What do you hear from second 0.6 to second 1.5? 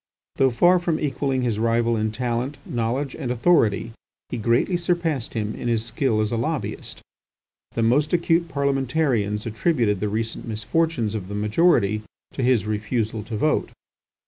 from equalling